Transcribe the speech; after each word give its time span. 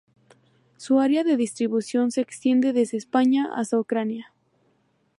Su 0.77 0.99
área 0.99 1.23
de 1.23 1.37
distribución 1.37 2.09
se 2.09 2.21
extiende 2.21 2.73
desde 2.73 2.97
España 2.97 3.51
hasta 3.55 3.77
Ucrania. 3.79 4.33